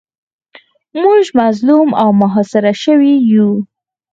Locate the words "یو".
3.33-3.49